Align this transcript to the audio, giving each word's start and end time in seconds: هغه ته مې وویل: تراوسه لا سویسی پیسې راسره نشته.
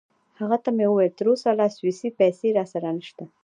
هغه 0.39 0.57
ته 0.63 0.69
مې 0.75 0.85
وویل: 0.89 1.15
تراوسه 1.19 1.49
لا 1.59 1.67
سویسی 1.77 2.09
پیسې 2.19 2.47
راسره 2.57 2.89
نشته. 2.97 3.23